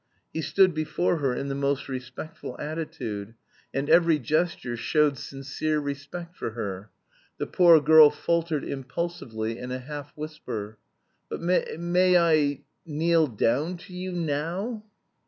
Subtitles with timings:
[0.33, 3.35] He stood before her in the most respectful attitude,
[3.71, 6.89] and every gesture showed sincere respect for her.
[7.37, 10.79] The poor girl faltered impulsively in a half whisper.
[11.29, 11.39] "But
[11.79, 12.61] may I...
[12.83, 13.77] kneel down...
[13.77, 14.85] to you now?"